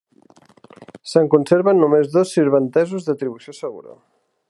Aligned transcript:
Se'n 1.11 1.29
conserven 1.35 1.81
només 1.83 2.09
dos 2.17 2.35
sirventesos 2.39 3.09
d'atribució 3.11 3.59
segura. 3.63 3.99